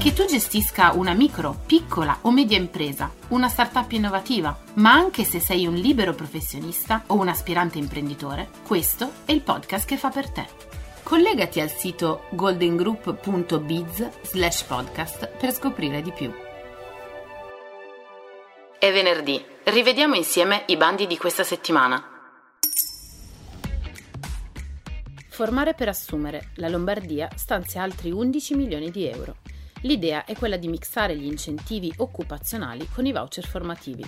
Che 0.00 0.14
tu 0.14 0.24
gestisca 0.24 0.92
una 0.92 1.12
micro, 1.12 1.54
piccola 1.66 2.20
o 2.22 2.30
media 2.30 2.56
impresa, 2.56 3.12
una 3.28 3.50
startup 3.50 3.92
innovativa, 3.92 4.58
ma 4.76 4.92
anche 4.92 5.24
se 5.24 5.40
sei 5.40 5.66
un 5.66 5.74
libero 5.74 6.14
professionista 6.14 7.02
o 7.08 7.16
un 7.16 7.28
aspirante 7.28 7.76
imprenditore, 7.76 8.48
questo 8.66 9.12
è 9.26 9.32
il 9.32 9.42
podcast 9.42 9.86
che 9.86 9.98
fa 9.98 10.08
per 10.08 10.30
te. 10.30 10.46
Collegati 11.02 11.60
al 11.60 11.68
sito 11.68 12.22
goldengroup.biz 12.30 14.22
slash 14.22 14.62
podcast 14.62 15.28
per 15.36 15.52
scoprire 15.52 16.00
di 16.00 16.12
più. 16.12 16.32
È 18.78 18.90
venerdì, 18.90 19.44
rivediamo 19.64 20.14
insieme 20.14 20.62
i 20.68 20.78
bandi 20.78 21.06
di 21.06 21.18
questa 21.18 21.44
settimana. 21.44 22.02
Formare 25.28 25.74
per 25.74 25.88
assumere, 25.88 26.52
la 26.54 26.68
Lombardia 26.68 27.28
stanzia 27.36 27.82
altri 27.82 28.10
11 28.10 28.54
milioni 28.54 28.90
di 28.90 29.06
euro. 29.06 29.36
L'idea 29.82 30.24
è 30.24 30.34
quella 30.36 30.58
di 30.58 30.68
mixare 30.68 31.16
gli 31.16 31.24
incentivi 31.24 31.92
occupazionali 31.96 32.86
con 32.92 33.06
i 33.06 33.12
voucher 33.12 33.46
formativi. 33.46 34.04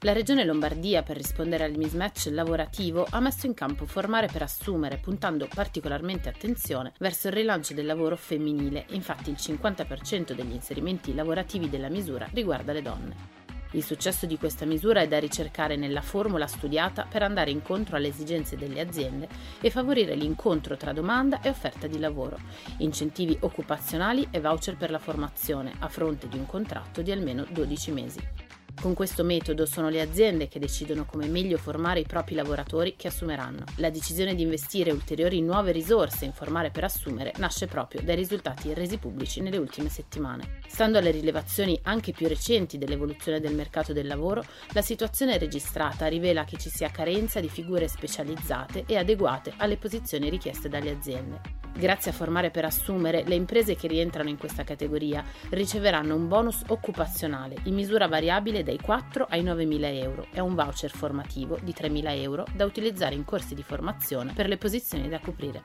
La 0.00 0.12
Regione 0.12 0.44
Lombardia, 0.44 1.02
per 1.02 1.16
rispondere 1.16 1.64
al 1.64 1.74
mismatch 1.74 2.28
lavorativo, 2.30 3.06
ha 3.08 3.18
messo 3.18 3.46
in 3.46 3.54
campo 3.54 3.86
Formare 3.86 4.28
per 4.30 4.42
assumere, 4.42 4.98
puntando 4.98 5.48
particolarmente 5.52 6.28
attenzione 6.28 6.92
verso 6.98 7.28
il 7.28 7.32
rilancio 7.32 7.72
del 7.72 7.86
lavoro 7.86 8.16
femminile, 8.16 8.84
infatti 8.90 9.30
il 9.30 9.36
50% 9.40 10.32
degli 10.34 10.52
inserimenti 10.52 11.14
lavorativi 11.14 11.70
della 11.70 11.88
misura 11.88 12.28
riguarda 12.32 12.72
le 12.72 12.82
donne. 12.82 13.45
Il 13.72 13.84
successo 13.84 14.26
di 14.26 14.38
questa 14.38 14.64
misura 14.64 15.00
è 15.00 15.08
da 15.08 15.18
ricercare 15.18 15.76
nella 15.76 16.00
formula 16.00 16.46
studiata 16.46 17.06
per 17.08 17.22
andare 17.22 17.50
incontro 17.50 17.96
alle 17.96 18.08
esigenze 18.08 18.56
delle 18.56 18.80
aziende 18.80 19.28
e 19.60 19.70
favorire 19.70 20.14
l'incontro 20.14 20.76
tra 20.76 20.92
domanda 20.92 21.40
e 21.40 21.48
offerta 21.48 21.86
di 21.86 21.98
lavoro, 21.98 22.38
incentivi 22.78 23.36
occupazionali 23.40 24.28
e 24.30 24.40
voucher 24.40 24.76
per 24.76 24.90
la 24.90 24.98
formazione 24.98 25.72
a 25.80 25.88
fronte 25.88 26.28
di 26.28 26.38
un 26.38 26.46
contratto 26.46 27.02
di 27.02 27.10
almeno 27.10 27.44
12 27.50 27.90
mesi. 27.92 28.45
Con 28.80 28.94
questo 28.94 29.24
metodo 29.24 29.66
sono 29.66 29.88
le 29.88 30.00
aziende 30.00 30.48
che 30.48 30.58
decidono 30.58 31.06
come 31.06 31.26
meglio 31.26 31.56
formare 31.56 32.00
i 32.00 32.06
propri 32.06 32.34
lavoratori 32.34 32.94
che 32.94 33.08
assumeranno. 33.08 33.64
La 33.76 33.90
decisione 33.90 34.34
di 34.34 34.42
investire 34.42 34.92
ulteriori 34.92 35.40
nuove 35.40 35.72
risorse 35.72 36.24
in 36.24 36.32
formare 36.32 36.70
per 36.70 36.84
assumere 36.84 37.32
nasce 37.38 37.66
proprio 37.66 38.02
dai 38.02 38.16
risultati 38.16 38.74
resi 38.74 38.98
pubblici 38.98 39.40
nelle 39.40 39.56
ultime 39.56 39.88
settimane. 39.88 40.60
Stando 40.68 40.98
alle 40.98 41.10
rilevazioni 41.10 41.78
anche 41.84 42.12
più 42.12 42.28
recenti 42.28 42.78
dell'evoluzione 42.78 43.40
del 43.40 43.54
mercato 43.54 43.92
del 43.92 44.06
lavoro, 44.06 44.44
la 44.72 44.82
situazione 44.82 45.38
registrata 45.38 46.06
rivela 46.06 46.44
che 46.44 46.58
ci 46.58 46.68
sia 46.68 46.90
carenza 46.90 47.40
di 47.40 47.48
figure 47.48 47.88
specializzate 47.88 48.84
e 48.86 48.96
adeguate 48.96 49.54
alle 49.56 49.78
posizioni 49.78 50.28
richieste 50.28 50.68
dalle 50.68 50.90
aziende. 50.90 51.65
Grazie 51.78 52.10
a 52.10 52.14
Formare 52.14 52.50
per 52.50 52.64
Assumere, 52.64 53.22
le 53.24 53.34
imprese 53.34 53.76
che 53.76 53.86
rientrano 53.86 54.30
in 54.30 54.38
questa 54.38 54.64
categoria 54.64 55.22
riceveranno 55.50 56.14
un 56.14 56.26
bonus 56.26 56.62
occupazionale 56.68 57.56
in 57.64 57.74
misura 57.74 58.08
variabile 58.08 58.62
dai 58.62 58.78
4 58.80 59.26
ai 59.28 59.42
9 59.42 59.66
mila 59.66 59.90
euro 59.90 60.26
e 60.32 60.40
un 60.40 60.54
voucher 60.54 60.90
formativo 60.90 61.58
di 61.62 61.74
3 61.74 61.90
mila 61.90 62.14
euro 62.14 62.46
da 62.54 62.64
utilizzare 62.64 63.14
in 63.14 63.26
corsi 63.26 63.54
di 63.54 63.62
formazione 63.62 64.32
per 64.32 64.48
le 64.48 64.56
posizioni 64.56 65.06
da 65.10 65.20
coprire. 65.20 65.62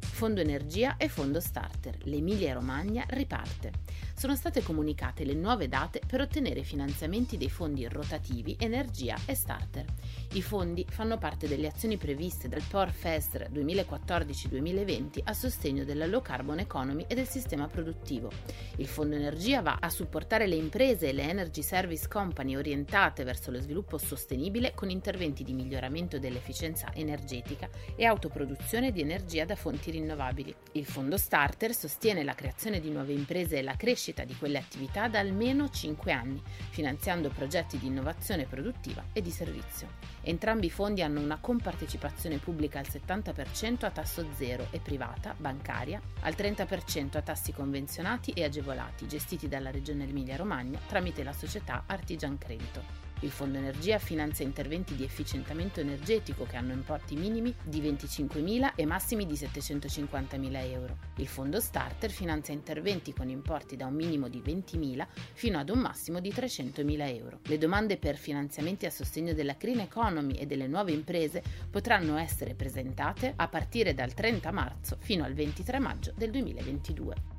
Fondo 0.00 0.40
Energia 0.40 0.96
e 0.96 1.08
Fondo 1.08 1.40
Starter. 1.40 1.98
L'Emilia 2.04 2.54
Romagna 2.54 3.04
riparte. 3.08 3.70
Sono 4.18 4.34
state 4.34 4.62
comunicate 4.62 5.26
le 5.26 5.34
nuove 5.34 5.68
date 5.68 6.00
per 6.06 6.22
ottenere 6.22 6.62
finanziamenti 6.62 7.36
dei 7.36 7.50
fondi 7.50 7.86
rotativi 7.86 8.56
Energia 8.58 9.14
e 9.26 9.34
Starter. 9.34 9.84
I 10.32 10.40
fondi 10.40 10.86
fanno 10.88 11.18
parte 11.18 11.46
delle 11.46 11.66
azioni 11.66 11.98
previste 11.98 12.48
dal 12.48 12.62
POR 12.66 12.90
FESR 12.90 13.50
2014-2020 13.52 15.20
a 15.22 15.34
sostegno 15.34 15.84
della 15.84 16.06
low 16.06 16.22
carbon 16.22 16.60
economy 16.60 17.04
e 17.06 17.14
del 17.14 17.28
sistema 17.28 17.66
produttivo. 17.66 18.30
Il 18.76 18.86
Fondo 18.86 19.16
Energia 19.16 19.60
va 19.60 19.76
a 19.78 19.90
supportare 19.90 20.46
le 20.46 20.54
imprese 20.54 21.10
e 21.10 21.12
le 21.12 21.28
energy 21.28 21.60
service 21.60 22.08
company 22.08 22.56
orientate 22.56 23.22
verso 23.22 23.50
lo 23.50 23.60
sviluppo 23.60 23.98
sostenibile 23.98 24.72
con 24.74 24.88
interventi 24.88 25.44
di 25.44 25.52
miglioramento 25.52 26.18
dell'efficienza 26.18 26.90
energetica 26.94 27.68
e 27.94 28.06
autoproduzione 28.06 28.92
di 28.92 29.02
energia 29.02 29.44
da 29.44 29.56
fonti 29.56 29.90
rinnovabili. 29.90 30.54
Il 30.72 30.86
fondo 30.86 31.18
Starter 31.18 31.74
sostiene 31.74 32.24
la 32.24 32.34
creazione 32.34 32.80
di 32.80 32.88
nuove 32.88 33.12
imprese 33.12 33.58
e 33.58 33.62
la 33.62 33.76
crescita 33.76 34.04
di 34.24 34.36
quelle 34.36 34.58
attività 34.58 35.08
da 35.08 35.18
almeno 35.18 35.68
5 35.68 36.12
anni, 36.12 36.42
finanziando 36.70 37.28
progetti 37.30 37.78
di 37.78 37.86
innovazione 37.86 38.44
produttiva 38.44 39.04
e 39.12 39.20
di 39.20 39.30
servizio. 39.30 39.88
Entrambi 40.22 40.66
i 40.66 40.70
fondi 40.70 41.02
hanno 41.02 41.20
una 41.20 41.38
compartecipazione 41.40 42.38
pubblica 42.38 42.78
al 42.78 42.86
70% 42.88 43.84
a 43.84 43.90
tasso 43.90 44.26
zero 44.34 44.68
e 44.70 44.78
privata, 44.78 45.34
bancaria, 45.36 46.00
al 46.20 46.34
30% 46.36 47.16
a 47.16 47.22
tassi 47.22 47.52
convenzionati 47.52 48.30
e 48.32 48.44
agevolati, 48.44 49.08
gestiti 49.08 49.48
dalla 49.48 49.70
Regione 49.70 50.08
Emilia-Romagna 50.08 50.78
tramite 50.86 51.22
la 51.22 51.32
società 51.32 51.84
Artigian 51.86 52.38
Credito. 52.38 53.05
Il 53.20 53.30
Fondo 53.30 53.56
Energia 53.56 53.98
finanzia 53.98 54.44
interventi 54.44 54.94
di 54.94 55.02
efficientamento 55.02 55.80
energetico 55.80 56.44
che 56.44 56.56
hanno 56.56 56.74
importi 56.74 57.16
minimi 57.16 57.54
di 57.64 57.80
25.000 57.80 58.72
e 58.74 58.84
massimi 58.84 59.24
di 59.24 59.32
750.000 59.32 60.70
euro. 60.70 60.98
Il 61.16 61.26
Fondo 61.26 61.58
Starter 61.58 62.10
finanzia 62.10 62.52
interventi 62.52 63.14
con 63.14 63.30
importi 63.30 63.74
da 63.74 63.86
un 63.86 63.94
minimo 63.94 64.28
di 64.28 64.42
20.000 64.44 65.06
fino 65.32 65.58
ad 65.58 65.70
un 65.70 65.78
massimo 65.78 66.20
di 66.20 66.30
300.000 66.30 67.16
euro. 67.16 67.40
Le 67.44 67.56
domande 67.56 67.96
per 67.96 68.16
finanziamenti 68.16 68.84
a 68.84 68.90
sostegno 68.90 69.32
della 69.32 69.56
green 69.58 69.80
economy 69.80 70.34
e 70.34 70.44
delle 70.44 70.66
nuove 70.66 70.92
imprese 70.92 71.42
potranno 71.70 72.18
essere 72.18 72.54
presentate 72.54 73.32
a 73.34 73.48
partire 73.48 73.94
dal 73.94 74.12
30 74.12 74.52
marzo 74.52 74.98
fino 75.00 75.24
al 75.24 75.32
23 75.32 75.78
maggio 75.78 76.12
del 76.14 76.30
2022. 76.30 77.35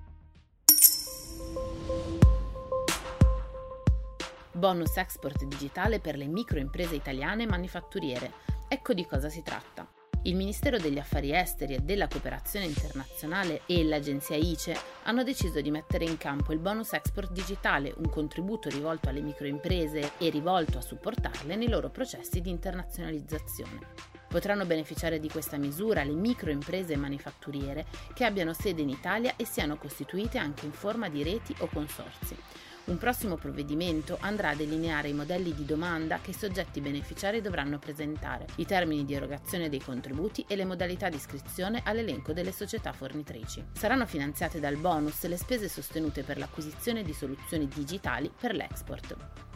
Bonus 4.57 4.97
export 4.97 5.45
digitale 5.45 5.99
per 5.99 6.17
le 6.17 6.25
microimprese 6.25 6.95
italiane 6.95 7.45
manifatturiere. 7.45 8.31
Ecco 8.67 8.93
di 8.93 9.05
cosa 9.05 9.29
si 9.29 9.43
tratta. 9.43 9.87
Il 10.23 10.35
Ministero 10.35 10.77
degli 10.77 10.97
Affari 10.97 11.31
Esteri 11.33 11.75
e 11.75 11.79
della 11.79 12.07
Cooperazione 12.07 12.65
Internazionale 12.65 13.61
e 13.65 13.83
l'agenzia 13.85 14.35
ICE 14.35 14.75
hanno 15.03 15.23
deciso 15.23 15.61
di 15.61 15.71
mettere 15.71 16.03
in 16.03 16.17
campo 16.17 16.51
il 16.51 16.59
bonus 16.59 16.91
export 16.93 17.31
digitale, 17.31 17.93
un 17.95 18.09
contributo 18.09 18.67
rivolto 18.67 19.07
alle 19.07 19.21
microimprese 19.21 20.13
e 20.17 20.29
rivolto 20.29 20.79
a 20.79 20.81
supportarle 20.81 21.55
nei 21.55 21.69
loro 21.69 21.89
processi 21.89 22.41
di 22.41 22.49
internazionalizzazione. 22.49 23.79
Potranno 24.27 24.65
beneficiare 24.65 25.19
di 25.19 25.29
questa 25.29 25.57
misura 25.57 26.03
le 26.03 26.15
microimprese 26.15 26.97
manifatturiere 26.97 27.85
che 28.13 28.25
abbiano 28.25 28.51
sede 28.51 28.81
in 28.81 28.89
Italia 28.89 29.35
e 29.37 29.45
siano 29.45 29.77
costituite 29.77 30.37
anche 30.37 30.65
in 30.65 30.73
forma 30.73 31.07
di 31.07 31.23
reti 31.23 31.55
o 31.59 31.67
consorzi. 31.67 32.35
Un 32.87 32.97
prossimo 32.97 33.35
provvedimento 33.35 34.17
andrà 34.21 34.51
a 34.51 34.55
delineare 34.55 35.09
i 35.09 35.13
modelli 35.13 35.53
di 35.53 35.65
domanda 35.65 36.19
che 36.21 36.29
i 36.29 36.33
soggetti 36.33 36.79
beneficiari 36.79 37.41
dovranno 37.41 37.79
presentare, 37.79 38.45
i 38.55 38.65
termini 38.65 39.03
di 39.03 39.13
erogazione 39.13 39.67
dei 39.67 39.81
contributi 39.81 40.45
e 40.47 40.55
le 40.55 40.63
modalità 40.63 41.09
di 41.09 41.17
iscrizione 41.17 41.81
all'elenco 41.83 42.31
delle 42.31 42.53
società 42.53 42.93
fornitrici. 42.93 43.61
Saranno 43.73 44.05
finanziate 44.05 44.61
dal 44.61 44.77
bonus 44.77 45.27
le 45.27 45.35
spese 45.35 45.67
sostenute 45.67 46.23
per 46.23 46.37
l'acquisizione 46.37 47.03
di 47.03 47.11
soluzioni 47.11 47.67
digitali 47.67 48.31
per 48.39 48.55
l'export. 48.55 49.46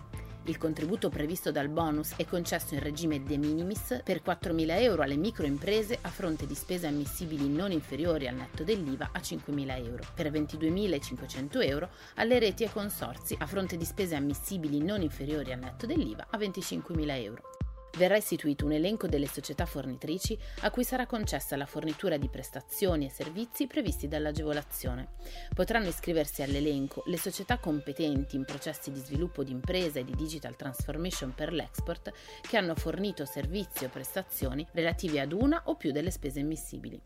Il 0.46 0.58
contributo 0.58 1.10
previsto 1.10 1.52
dal 1.52 1.70
bonus 1.70 2.14
è 2.16 2.26
concesso 2.26 2.74
in 2.74 2.80
regime 2.80 3.22
de 3.24 3.38
minimis 3.38 4.02
per 4.04 4.24
4.000 4.26 4.82
euro 4.82 5.04
alle 5.04 5.16
microimprese 5.16 6.00
a 6.02 6.10
fronte 6.10 6.48
di 6.48 6.56
spese 6.56 6.88
ammissibili 6.88 7.48
non 7.48 7.72
inferiori 7.72 8.28
al 8.28 8.36
netto 8.36 8.64
dell'IVA 8.64 9.12
a 9.12 9.20
5.000 9.20 9.86
euro, 9.86 10.04
per 10.16 10.32
22.500 10.32 11.64
euro 11.64 11.90
alle 12.16 12.40
reti 12.40 12.64
e 12.64 12.72
consorzi 12.72 13.36
a 13.38 13.46
fronte 13.46 13.78
di 13.78 13.86
spese 13.86 14.16
ammissibili 14.16 14.82
non 14.84 15.02
inferiori 15.02 15.52
al 15.52 15.60
netto 15.60 15.86
dell'IVA 15.86 16.26
a 16.32 16.38
25.000 16.40 17.24
euro 17.24 17.51
verrà 17.98 18.18
istituito 18.18 18.66
un 18.66 18.72
elenco 18.72 19.08
delle 19.08 19.28
società 19.28 19.66
fornitrici 19.66 20.38
a 20.62 20.72
cui 20.72 20.84
sarà 20.84 21.06
concessa 21.06 21.56
la 21.56 21.66
fornitura 21.66 22.18
di 22.18 22.30
prestazioni 22.30 23.06
e 23.06 23.10
servizi 23.10 23.68
previsti 23.68 24.08
dall'agevolazione. 24.08 25.10
Potranno 25.54 25.88
iscriversi 25.88 26.42
all'elenco 26.42 27.04
le 27.08 27.18
società 27.18 27.58
competenti 27.58 28.36
in 28.36 28.46
processi 28.46 28.92
di 28.92 29.00
sviluppo 29.00 29.44
di 29.44 29.52
impresa 29.52 30.00
e 30.00 30.04
di 30.04 30.16
digital 30.16 30.56
transformation 30.56 31.34
per 31.34 31.52
l'export 31.52 32.12
che 32.42 32.58
hanno 32.58 32.76
fornito 32.76 33.26
servizi 33.26 33.86
o 33.86 33.90
prestazioni 33.90 34.66
relativi 34.72 35.20
ad 35.20 35.32
una 35.32 35.62
o 35.66 35.76
più 35.76 35.92
delle 35.92 36.12
spese 36.12 36.40
ammissibili. 36.40 37.02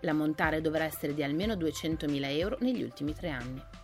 L'ammontare 0.00 0.60
dovrà 0.60 0.84
essere 0.84 1.14
di 1.14 1.22
almeno 1.22 1.54
200.000 1.54 2.38
euro 2.38 2.58
negli 2.60 2.82
ultimi 2.82 3.14
tre 3.14 3.30
anni. 3.30 3.83